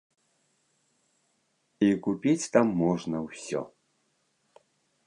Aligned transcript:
І 1.89 1.91
купіць 2.09 2.51
там 2.57 2.65
можна 2.83 3.17
ўсё. 3.29 3.61